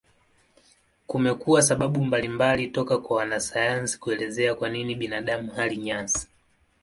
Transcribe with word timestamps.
Kumekuwa 1.07 1.61
sababu 1.61 2.03
mbalimbali 2.05 2.67
toka 2.67 2.97
kwa 2.97 3.17
wanasayansi 3.17 3.99
kuelezea 3.99 4.55
kwa 4.55 4.69
nini 4.69 4.95
binadamu 4.95 5.51
hali 5.51 5.77
nyasi. 5.77 6.27